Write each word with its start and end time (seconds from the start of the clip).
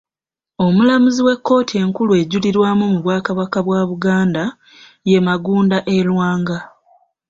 Omulamuzi 0.65 1.21
w’ekkooti 1.27 1.73
enkulu 1.83 2.11
ejulirwamu 2.21 2.83
mu 2.93 2.99
bwakabaka 3.03 3.59
bwa 3.67 3.81
Buganda 3.89 4.43
ye 5.09 5.17
Magunda 5.27 5.77
e 5.95 5.97
Lwanga. 6.07 6.57